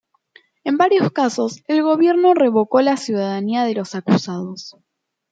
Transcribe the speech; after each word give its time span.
En 0.63 0.77
varios 0.79 1.11
casos, 1.11 1.59
el 1.67 1.83
gobierno 1.83 2.33
revocó 2.33 2.81
la 2.81 2.97
ciudadanía 2.97 3.65
de 3.65 3.75
los 3.75 3.93
acusados. 3.93 4.75